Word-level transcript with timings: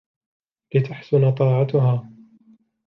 لِتَحْسُنَ 0.75 1.31
طَاعَتُهَا 1.31 2.11